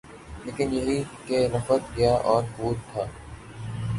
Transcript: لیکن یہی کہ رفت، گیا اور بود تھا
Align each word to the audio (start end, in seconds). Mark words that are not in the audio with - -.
لیکن 0.45 0.73
یہی 0.73 0.97
کہ 1.27 1.37
رفت، 1.53 1.95
گیا 1.97 2.13
اور 2.23 2.43
بود 2.57 2.77
تھا 2.91 3.03